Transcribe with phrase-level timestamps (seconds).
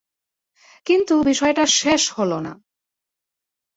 [0.85, 2.53] কিন্তু বিষয়টা শেষ হলো না।